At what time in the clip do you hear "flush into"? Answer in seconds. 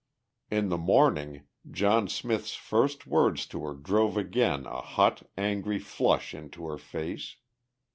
5.77-6.65